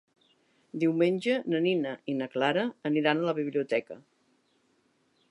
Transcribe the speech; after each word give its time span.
Diumenge 0.83 1.35
na 1.53 1.59
Nina 1.65 1.91
i 2.13 2.15
na 2.21 2.27
Clara 2.35 2.63
aniran 2.91 3.21
a 3.21 3.27
la 3.27 3.35
biblioteca. 3.41 3.99